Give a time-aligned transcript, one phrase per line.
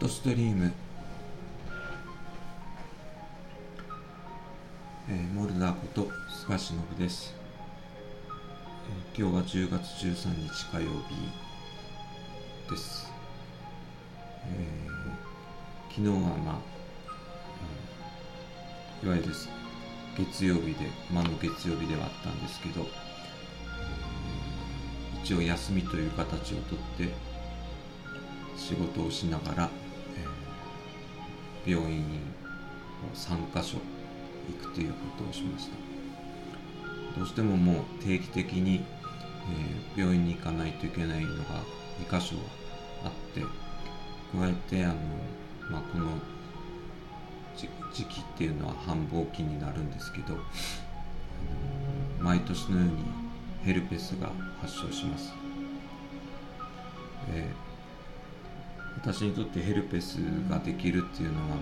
[0.00, 0.72] トストリーム、
[5.10, 7.34] えー、モルダーこと菅忍です、
[9.14, 10.88] えー今日は10月13日火曜
[12.66, 13.12] 日です、
[14.46, 16.54] えー昨日はまあ、
[19.02, 19.28] うんいわゆる
[20.16, 20.76] 月曜日で
[21.12, 22.86] 魔の月曜日ではあったんですけど、
[25.22, 27.12] 一応休みという形をとって
[28.56, 29.70] 仕事をしながら、
[30.16, 32.20] えー病院に
[33.14, 33.76] 3カ所
[34.48, 35.76] 行くということをしました。
[37.18, 41.62] どうしてももう定期的に、えー病院に行かないといけないのが
[42.08, 42.36] 2箇所
[43.04, 43.46] あって加
[44.48, 44.94] えてあの、
[45.68, 46.06] まあ、この
[47.92, 50.38] 時期っていうのは繁忙期になるんですけど、
[52.20, 52.92] 毎年のように
[53.64, 54.30] ヘルペスが
[54.60, 55.34] 発症します、
[57.32, 57.69] えー
[58.96, 60.16] 私にとってヘルペス
[60.48, 61.58] ができるっていうのはもう、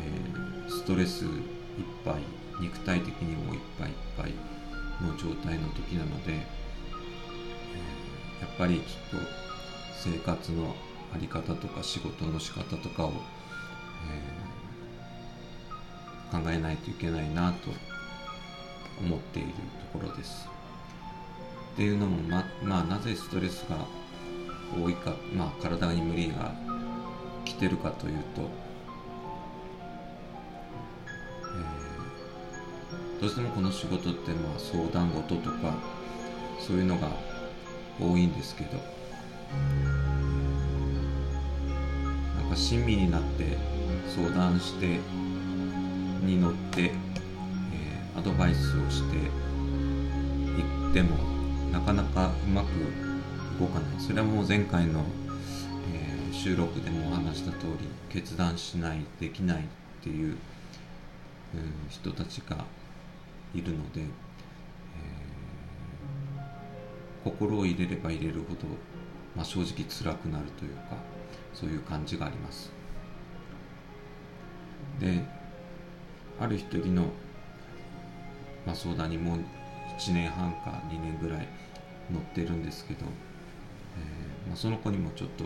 [0.00, 1.30] えーストレスいっ
[2.04, 2.14] ぱい
[2.60, 4.32] 肉体的にもいっぱいいっぱい
[5.00, 6.40] の状態の時なので、えー
[8.40, 9.26] やっぱりちょっと
[9.96, 10.74] 生活の
[11.14, 14.46] あり方とか仕事の仕方とかを、えー
[16.30, 17.70] 考えないといけないなと
[19.00, 19.48] 思っている
[19.92, 20.48] ところです。
[21.74, 23.76] っていうのもままあなぜストレスが
[24.74, 26.54] 多いか、まあ、体に無理が
[27.44, 28.42] 来てるかというと、
[31.42, 35.74] えーどうしてもこの仕事ってまあ相談事とか
[36.60, 37.08] そういうのが
[37.98, 38.78] 多いんですけど。
[42.36, 43.56] なんか親身になって
[44.14, 45.00] 相談して
[46.22, 49.20] に乗って、えーアドバイスをしてい
[50.90, 51.16] っても
[51.70, 53.05] なかなかうまく
[53.58, 54.00] 動かない。
[54.00, 55.04] それはもう前回の、
[55.92, 59.62] えー収録でもお話した通り決断しないできないっ
[60.02, 60.38] ていう、うん
[61.88, 62.64] 人たちが
[63.54, 64.06] いるので、えー
[67.24, 68.68] 心を入れれば入れるほど、
[69.34, 70.96] まあ、正直辛くなるというか
[71.52, 72.70] そういう感じがあります。
[75.00, 75.24] で
[76.38, 77.02] ある一人の、
[78.64, 79.38] まあ、相談にもう
[79.98, 81.48] 1年半か2年ぐらい
[82.12, 83.06] 乗ってるんですけど、
[84.48, 85.44] まあ、その子にもちょっと、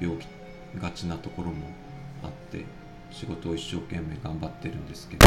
[0.00, 0.26] え病気
[0.80, 1.66] がちなところも
[2.22, 2.64] あって
[3.10, 5.26] 仕事を一生懸命頑張ってるんですけど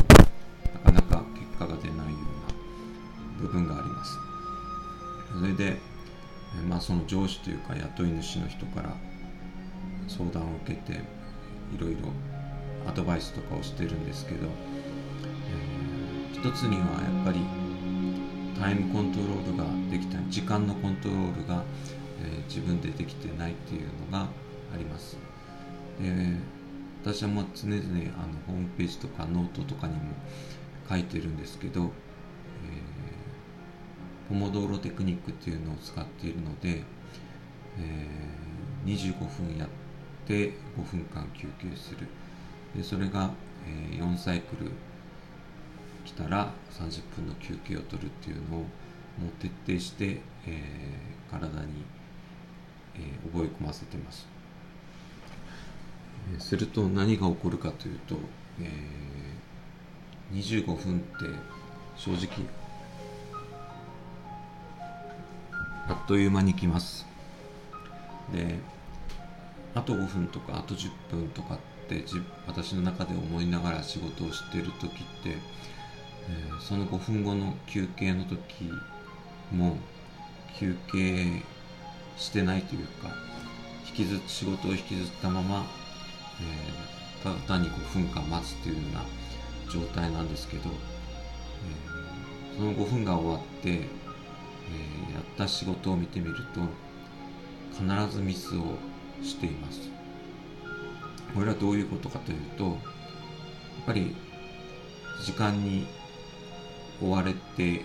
[0.73, 2.03] なかなか結果が出ないよ
[3.39, 4.17] うな部分があります。
[5.39, 5.77] それで、
[6.57, 8.95] えまあ、その上司というか雇い主の人から
[10.07, 11.97] 相談を受けていろいろ
[12.87, 14.47] アドバイスとかをしてるんですけど、
[15.51, 15.79] えー
[16.39, 17.41] 一つにはやっぱり
[18.59, 21.63] タイムコントロールができた時間のコントロールが、
[22.21, 23.81] えー自分でできてないっていう
[24.11, 24.23] のが
[24.73, 25.17] あります。
[26.01, 26.35] で
[27.03, 27.83] 私はもう常々あの
[28.47, 29.99] ホームページとかノートとかにも
[30.89, 31.89] 書いてるんですけど、えー
[34.29, 36.83] ポモドーロテクニックっていうのを使っているので、
[37.77, 39.69] えー25分やっ
[40.27, 42.07] て5分間休憩する。
[42.75, 43.31] でそれが、
[43.67, 44.71] えー4サイクル
[46.21, 48.67] たら30分の休憩を取るっていうのをもう
[49.39, 51.85] 徹底して、えー体に、
[52.95, 54.27] えー覚え込ませてます、
[56.33, 58.15] えーすると何が起こるかというと、
[58.61, 59.09] えー
[60.31, 61.25] 25分って
[61.95, 62.27] 正直
[65.87, 67.07] あっという間に来ます。
[68.31, 68.59] で
[69.73, 71.57] あと5分とかあと10分とかっ
[71.87, 72.03] て
[72.45, 75.37] 私の中で思いながら仕事をしている時って、
[76.29, 78.71] えーその5分後の休憩の時
[79.51, 79.77] も
[80.59, 81.41] 休憩
[82.17, 83.09] してないというか
[83.87, 85.65] 引きず仕事を引きずったまま、
[86.41, 89.03] えーただ単に5分間待つというような
[89.69, 93.79] 状態なんですけど、えーその5分が終わって、えー
[95.13, 96.61] やった仕事を見てみると
[97.73, 98.77] 必ずミスを
[99.23, 99.89] しています。
[101.33, 102.75] これはどういうことかというとやっ
[103.85, 104.15] ぱり
[105.23, 105.87] 時間に
[107.01, 107.81] 追われて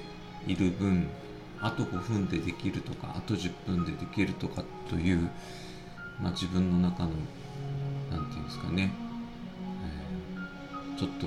[0.46, 1.08] いる分
[1.60, 5.30] あと5分でできるとかあと10分でできるとかという、
[6.20, 7.10] まあ、自分の中の
[8.10, 8.92] なんていうんですかね、
[9.82, 11.26] えーちょっと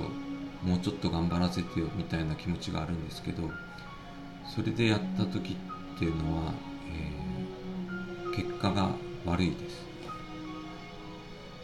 [0.66, 3.50] もうちょっと頑張らせてよみたいな気持ちがあるんですけど
[4.48, 6.54] それでやった時っていうのは、
[6.90, 7.28] えー
[8.38, 8.90] 結果が
[9.26, 9.84] 悪いです。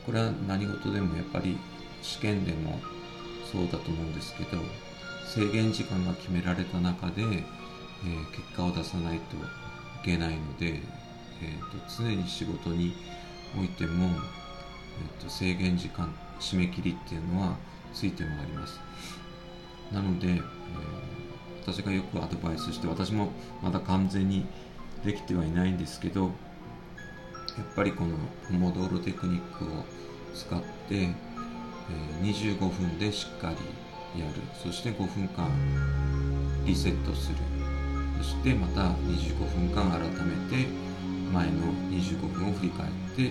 [0.04, 1.56] これは何事でもやっぱり
[2.02, 2.80] 試験でも
[3.50, 4.58] そうだと思うんですけど
[5.26, 7.44] 制限時間が決められた中で、えー
[8.32, 9.40] 結果を出さないとい
[10.04, 10.82] けないので
[11.42, 12.94] えーと、常に仕事に
[13.58, 17.56] おいても、えーと、制限時間締め切りっていうのは
[17.92, 18.80] ついてまいります。
[19.92, 20.42] なので、えー、
[21.62, 23.32] 私がよくアドバイスして私も
[23.62, 24.46] まだ完全に
[25.04, 26.32] できてはいないんですけどやっ
[27.76, 28.16] ぱりこの
[28.48, 29.84] ポモドーロテクニックを
[30.34, 33.56] 使って、えー、25分でしっかり
[34.18, 34.32] やる
[34.62, 35.48] そして5分間
[36.64, 37.38] リセットする。
[38.18, 40.66] そしてまた25分間改めて
[41.32, 41.52] 前の
[41.90, 43.30] 25分を振り返って、え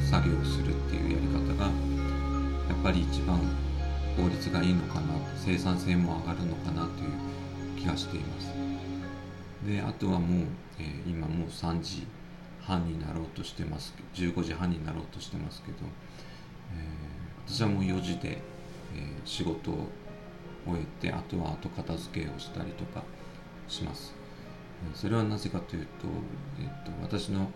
[0.00, 3.38] ー、作業するっていうやり方がやっぱり一番
[4.16, 8.52] 効率がいいのかな生産性も上がるのかなという気がしています。
[9.66, 10.46] であとはもう、
[10.78, 12.06] えー、今もう3時
[12.62, 15.78] 半になろうとしてます15時半になろうとしてますけど、
[16.74, 18.38] えー、私はもう4時で、
[18.94, 19.88] えー、仕事を
[20.66, 23.02] 終えてあとは後片付けをしたりとか
[23.68, 24.14] します。
[24.94, 26.08] それはなぜかというと,、
[26.60, 27.50] えっと私の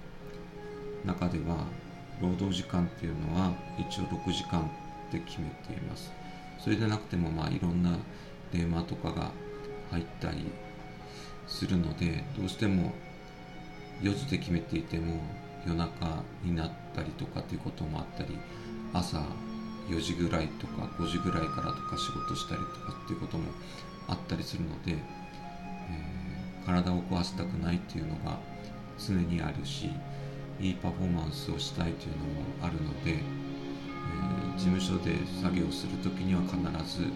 [1.05, 1.67] 中では
[2.21, 4.65] 労働時間っていうのは一応6時間っ
[5.11, 6.13] て決めています。
[6.59, 7.97] それでなくてもまあいろんな
[8.53, 9.31] 電話とかが
[9.91, 10.47] 入ったり
[11.47, 12.93] するのでどうしても
[14.03, 15.21] 4時で決めていても
[15.67, 18.39] 夜中になったりとかっていうこともあったり
[18.93, 19.23] 朝
[19.89, 23.45] 4時ぐらいとか5時ぐらいからとか仕事したりとかっていうことも
[24.07, 28.39] あったりするので、えー、体を壊したくないっていうのが
[28.99, 29.91] 常にあるし
[30.61, 32.33] いいパフォーマンスをしたいというのも
[32.63, 37.09] あるので、えー、事務所で作業する時には必ずも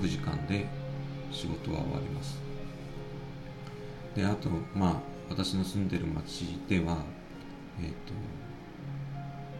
[0.00, 0.66] う6時間で
[1.30, 2.38] 仕事は終わります。
[4.14, 4.94] であとまあ
[5.28, 6.98] 私の住んでる町では
[7.80, 8.12] えっ、ー、と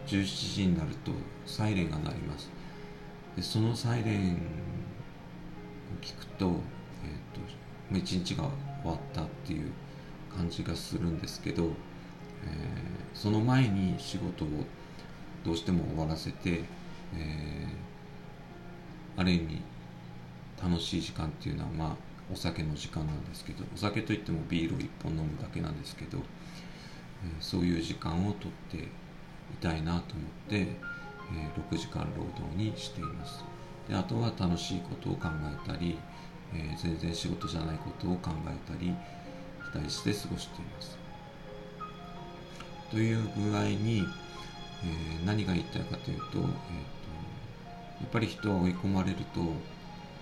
[0.07, 1.11] 17時になると
[1.45, 2.49] サイレンが鳴ります。
[3.35, 4.37] でそのサイレンを
[6.01, 6.51] 聞くと,、えー
[7.33, 8.43] と、と一日が
[8.81, 9.71] 終わったっていう
[10.35, 11.71] 感じがするんですけど、えー、
[13.13, 14.47] その前に仕事を
[15.43, 16.63] どうしても終わらせて、
[17.15, 19.61] えー、ある意味
[20.61, 21.95] 楽しい時間っていうのはまあ
[22.31, 26.23] お酒の時間なんですけどお酒といってもビールを1本飲むだけなんですけど、えー、
[27.39, 28.87] そういう時間をとって
[29.53, 33.43] いたいなと思って、えー、6時間労働にしています。
[33.87, 35.97] であとは楽しいことを考えたり、
[36.53, 38.93] えー、全然仕事じゃないことを考えたり
[39.71, 40.97] 期待して過ごしています。
[42.91, 44.03] という具合に、
[44.83, 46.47] えー、何が言いたいかというと,、えーと、や
[48.05, 49.41] っぱり人は追い込まれると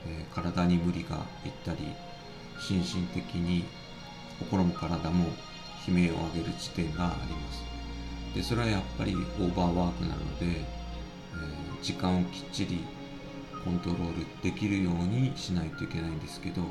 [0.06, 1.96] えー、体に無理がいったり
[2.60, 3.64] 心身的に
[4.40, 5.26] 心も体も
[5.88, 7.73] 悲鳴を上げる地点があります。
[8.36, 12.84] でそれはやっぱりオーバーワークなので、えー、時間をきっちり
[13.64, 16.62] コントロールできるようにしないといけないんですけど、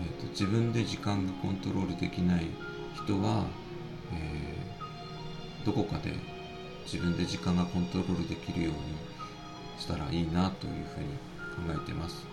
[0.00, 2.46] えーと、自分で時間がコントロールできない
[2.94, 3.46] 人は、
[4.12, 6.14] えー、どこかで
[6.84, 8.80] 自分で時間がコントロールできるように
[9.80, 12.26] したらいいなというふうに考えてます。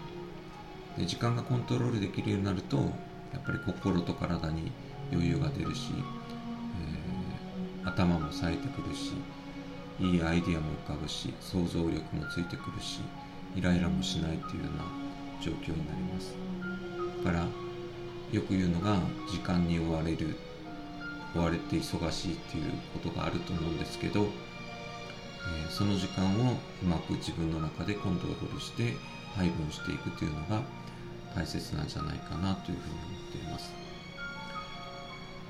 [0.98, 2.84] で時間がコントロールできるようになるとや
[3.38, 4.72] っぱり心と体に
[5.12, 5.92] 余裕が出るし、
[7.90, 9.14] 頭も冴えてくるし
[10.00, 13.00] いいアイディアも浮かぶし想像力もついてくるし
[13.56, 14.84] イライラもしないというような
[15.42, 16.36] 状況になります
[17.24, 17.46] だから
[18.32, 18.98] よく言うのが
[19.28, 20.36] 時間に追われる
[21.36, 28.96] 追われて忙しいっていうことがあると思うんですけど、えー、その時間をうまく自分の中でコントロールして
[29.36, 30.62] 配分していくというのが
[31.36, 33.89] 大切なんじゃないかなというふうに思っています。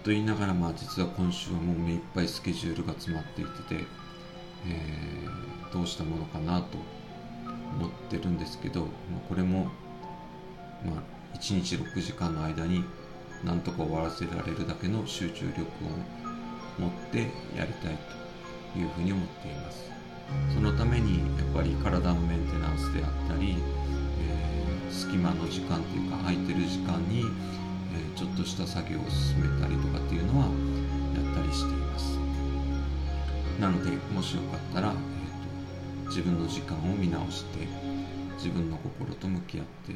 [0.04, 3.86] と言いながらまあ実は今週はもう目いっぱいスケジュールが詰まっていてて、
[4.68, 6.78] えー、どうしたものかなと
[7.78, 8.90] 思ってるんですけど、まあ、
[9.28, 9.66] これも、
[10.86, 11.04] ま
[11.34, 12.84] あ、1日6時間の間に
[13.44, 15.66] なんとか終わらせられるだけの集中力を
[16.82, 17.20] 持って
[17.58, 17.98] やりたい
[18.74, 19.90] というふうに思っています。
[20.54, 23.56] そのためにやっぱり体のメンテナンスであったり、
[24.22, 27.26] えー、隙間の時間っていうか空いてる時間に、
[27.94, 30.52] え、ちょっとした作業を進めたりとかっていうのはや
[31.32, 32.18] ったりしています。
[33.60, 34.96] なのでもしよかったら、えー
[36.06, 37.68] と、自分の時間を見直して
[38.38, 39.94] 自分の心と向き合って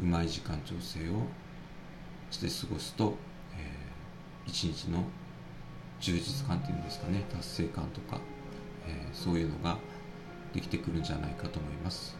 [0.00, 1.22] うまい時間調整を
[2.30, 3.14] して過ごすと、
[3.56, 5.04] えー、一日の
[6.00, 8.18] 充実感っていうんですかね達成感とか
[8.88, 9.78] えー、そういうのが
[10.54, 12.16] できてくるんじゃないかと思います。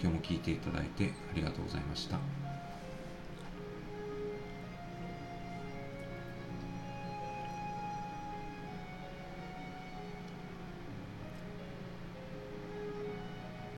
[0.00, 2.49] 今日も聞いていただいてありがとうございました。